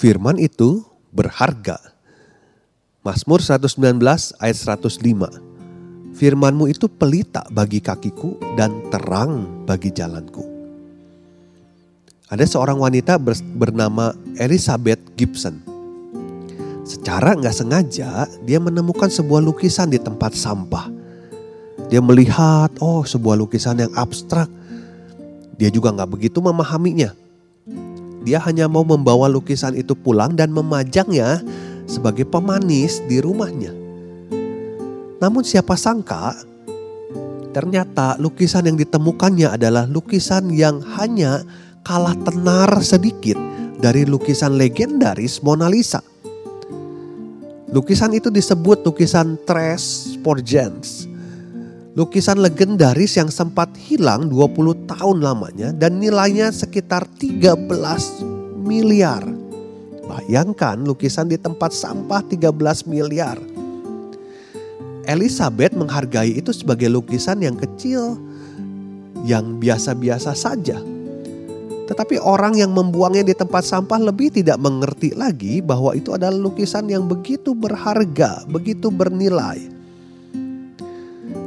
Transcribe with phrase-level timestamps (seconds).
[0.00, 0.80] Firman itu
[1.12, 1.76] berharga.
[3.04, 4.00] Mazmur 119
[4.40, 4.96] ayat 105.
[6.16, 10.40] Firmanmu itu pelita bagi kakiku dan terang bagi jalanku.
[12.32, 13.20] Ada seorang wanita
[13.60, 15.60] bernama Elizabeth Gibson.
[16.88, 20.88] Secara nggak sengaja dia menemukan sebuah lukisan di tempat sampah.
[21.92, 24.48] Dia melihat, oh sebuah lukisan yang abstrak.
[25.60, 27.12] Dia juga nggak begitu memahaminya
[28.22, 31.40] dia hanya mau membawa lukisan itu pulang dan memajangnya
[31.88, 33.74] sebagai pemanis di rumahnya.
[35.20, 36.32] Namun siapa sangka
[37.50, 41.42] ternyata lukisan yang ditemukannya adalah lukisan yang hanya
[41.82, 43.36] kalah tenar sedikit
[43.82, 46.00] dari lukisan legendaris Mona Lisa.
[47.70, 51.09] Lukisan itu disebut lukisan Tres Porgens
[51.98, 57.66] lukisan legendaris yang sempat hilang 20 tahun lamanya dan nilainya sekitar 13
[58.62, 59.26] miliar.
[60.06, 63.38] Bayangkan lukisan di tempat sampah 13 miliar.
[65.06, 68.14] Elizabeth menghargai itu sebagai lukisan yang kecil,
[69.26, 70.78] yang biasa-biasa saja.
[71.90, 76.86] Tetapi orang yang membuangnya di tempat sampah lebih tidak mengerti lagi bahwa itu adalah lukisan
[76.86, 79.79] yang begitu berharga, begitu bernilai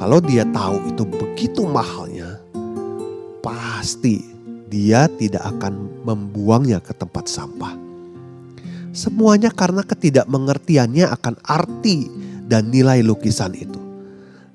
[0.00, 2.40] kalau dia tahu itu begitu mahalnya,
[3.44, 4.24] pasti
[4.72, 7.76] dia tidak akan membuangnya ke tempat sampah.
[8.96, 12.08] Semuanya karena ketidakmengertiannya akan arti
[12.48, 13.76] dan nilai lukisan itu.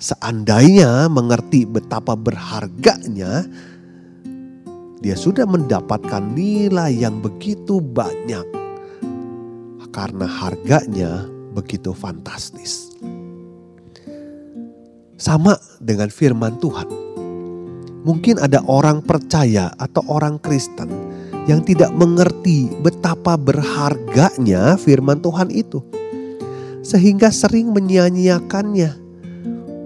[0.01, 3.45] Seandainya mengerti betapa berharganya,
[4.97, 8.49] dia sudah mendapatkan nilai yang begitu banyak
[9.93, 12.94] karena harganya begitu fantastis.
[15.15, 16.91] Sama dengan firman Tuhan.
[18.03, 20.91] Mungkin ada orang percaya atau orang Kristen
[21.47, 25.79] yang tidak mengerti betapa berharganya firman Tuhan itu.
[26.83, 28.91] Sehingga sering menyia-nyiakannya.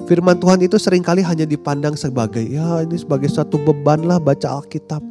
[0.10, 4.58] Firman Tuhan itu sering kali hanya dipandang sebagai ya ini sebagai suatu beban lah baca
[4.58, 5.06] Alkitab.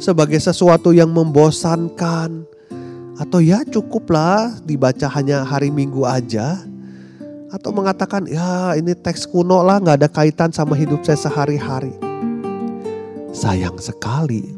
[0.00, 2.48] Sebagai sesuatu yang membosankan.
[3.20, 6.71] Atau ya cukuplah dibaca hanya hari Minggu aja
[7.52, 11.92] atau mengatakan ya ini teks kuno lah nggak ada kaitan sama hidup saya sehari-hari.
[13.36, 14.56] Sayang sekali.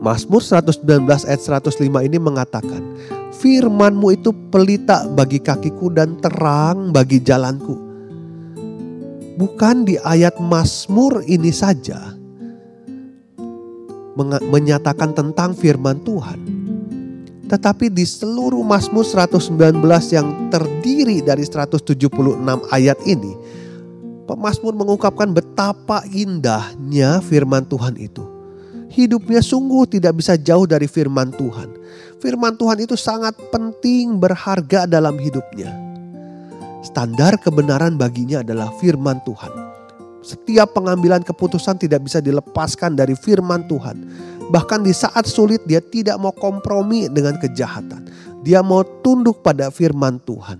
[0.00, 2.80] Mazmur 119 ayat 105 ini mengatakan,
[3.36, 7.76] Firmanmu itu pelita bagi kakiku dan terang bagi jalanku.
[9.36, 12.16] Bukan di ayat Mazmur ini saja
[14.52, 16.59] menyatakan tentang firman Tuhan
[17.50, 19.82] tetapi di seluruh Mazmur 119
[20.14, 22.06] yang terdiri dari 176
[22.70, 23.34] ayat ini,
[24.30, 28.22] pemazmur mengungkapkan betapa indahnya firman Tuhan itu.
[28.90, 31.74] Hidupnya sungguh tidak bisa jauh dari firman Tuhan.
[32.22, 35.74] Firman Tuhan itu sangat penting, berharga dalam hidupnya.
[36.86, 39.50] Standar kebenaran baginya adalah firman Tuhan.
[40.22, 43.96] Setiap pengambilan keputusan tidak bisa dilepaskan dari firman Tuhan
[44.50, 48.10] Bahkan di saat sulit dia tidak mau kompromi dengan kejahatan.
[48.42, 50.58] Dia mau tunduk pada firman Tuhan.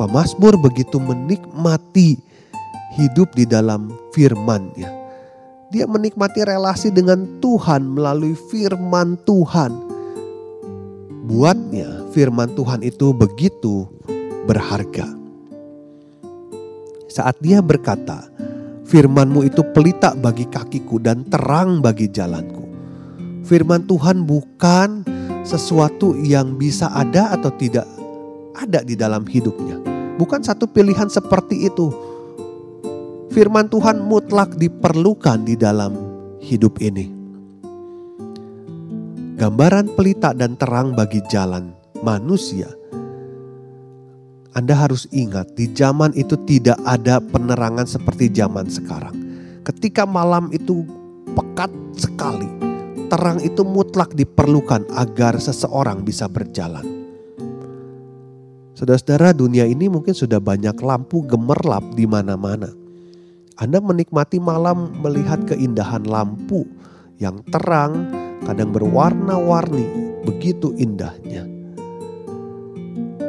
[0.00, 2.16] Pemasmur begitu menikmati
[2.96, 4.88] hidup di dalam firman-Nya.
[5.68, 9.72] Dia menikmati relasi dengan Tuhan melalui firman Tuhan.
[11.28, 13.84] Buatnya firman Tuhan itu begitu
[14.48, 15.10] berharga.
[17.10, 18.30] Saat dia berkata,
[18.86, 22.62] Firmanmu itu pelita bagi kakiku dan terang bagi jalanku.
[23.42, 25.02] Firman Tuhan bukan
[25.42, 27.86] sesuatu yang bisa ada atau tidak
[28.54, 29.82] ada di dalam hidupnya.
[30.22, 31.90] Bukan satu pilihan seperti itu.
[33.34, 35.92] Firman Tuhan mutlak diperlukan di dalam
[36.38, 37.10] hidup ini.
[39.34, 41.74] Gambaran pelita dan terang bagi jalan
[42.06, 42.70] manusia
[44.56, 49.12] anda harus ingat, di zaman itu tidak ada penerangan seperti zaman sekarang.
[49.68, 50.80] Ketika malam itu
[51.36, 52.48] pekat sekali,
[53.12, 56.88] terang itu mutlak diperlukan agar seseorang bisa berjalan.
[58.72, 62.72] Saudara-saudara, dunia ini mungkin sudah banyak lampu gemerlap di mana-mana.
[63.60, 66.64] Anda menikmati malam melihat keindahan lampu
[67.20, 68.08] yang terang,
[68.48, 69.84] kadang berwarna-warni,
[70.24, 71.44] begitu indahnya.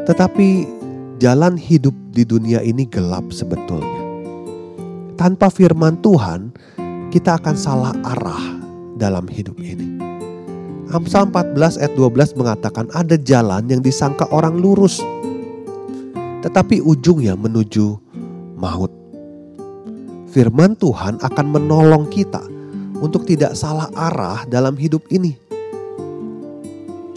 [0.08, 0.77] Tetapi
[1.18, 4.02] jalan hidup di dunia ini gelap sebetulnya.
[5.18, 6.54] Tanpa firman Tuhan,
[7.10, 8.46] kita akan salah arah
[9.02, 9.98] dalam hidup ini.
[10.94, 15.04] Amsal 14 ayat 12 mengatakan ada jalan yang disangka orang lurus,
[16.46, 18.00] tetapi ujungnya menuju
[18.56, 18.94] maut
[20.38, 22.44] firman Tuhan akan menolong kita
[23.02, 25.34] untuk tidak salah arah dalam hidup ini.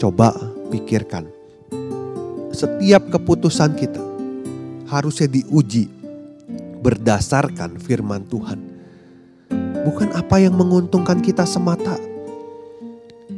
[0.01, 0.33] Coba
[0.73, 1.29] pikirkan,
[2.51, 4.03] setiap keputusan kita
[4.91, 5.87] harusnya diuji
[6.83, 8.59] berdasarkan firman Tuhan.
[9.81, 11.97] Bukan apa yang menguntungkan kita semata,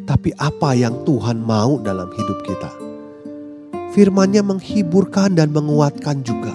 [0.04, 2.72] tapi apa yang Tuhan mau dalam hidup kita.
[3.94, 6.52] Firman-Nya menghiburkan dan menguatkan juga.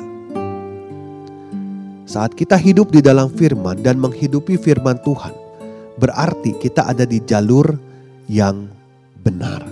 [2.08, 5.32] Saat kita hidup di dalam firman dan menghidupi firman Tuhan,
[6.02, 7.78] berarti kita ada di jalur
[8.26, 8.66] yang
[9.22, 9.62] benar.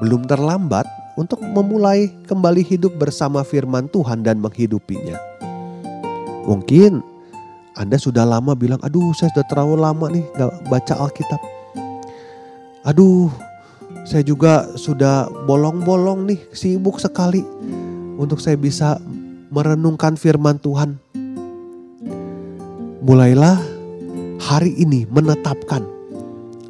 [0.00, 5.16] Belum terlambat untuk memulai kembali hidup bersama firman Tuhan dan menghidupinya.
[6.48, 7.04] Mungkin
[7.76, 11.40] Anda sudah lama bilang, aduh saya sudah terlalu lama nih gak baca Alkitab.
[12.84, 13.30] Aduh
[14.02, 17.44] saya juga sudah bolong-bolong nih sibuk sekali
[18.18, 18.98] untuk saya bisa
[19.52, 20.96] merenungkan firman Tuhan.
[23.02, 23.58] Mulailah
[24.40, 25.84] hari ini menetapkan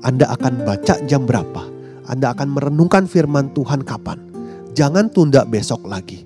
[0.03, 1.63] Anda akan baca jam berapa,
[2.11, 4.32] Anda akan merenungkan firman Tuhan kapan.
[4.73, 6.25] Jangan tunda besok lagi.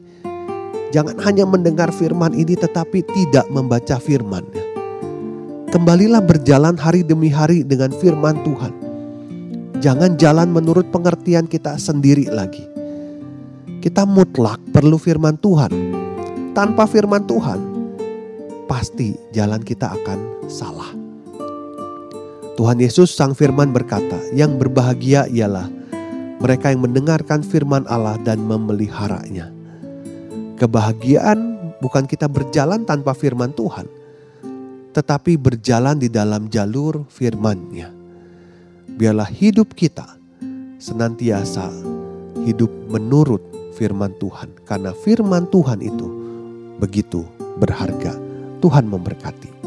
[0.94, 4.62] Jangan hanya mendengar firman ini tetapi tidak membaca firmannya.
[5.75, 8.72] Kembalilah berjalan hari demi hari dengan firman Tuhan.
[9.82, 12.62] Jangan jalan menurut pengertian kita sendiri lagi.
[13.82, 15.75] Kita mutlak perlu firman Tuhan
[16.54, 17.60] tanpa firman Tuhan,
[18.70, 20.88] pasti jalan kita akan salah.
[22.56, 25.69] Tuhan Yesus Sang Firman berkata, "Yang berbahagia ialah
[26.38, 29.52] mereka yang mendengarkan firman Allah dan memeliharanya."
[30.56, 33.84] Kebahagiaan bukan kita berjalan tanpa firman Tuhan,
[34.96, 37.92] tetapi berjalan di dalam jalur firman-Nya.
[38.96, 40.16] Biarlah hidup kita
[40.80, 41.68] senantiasa
[42.48, 43.44] hidup menurut
[43.76, 46.08] firman Tuhan, karena firman Tuhan itu
[46.80, 47.28] begitu
[47.60, 48.16] berharga.
[48.64, 49.65] Tuhan memberkati.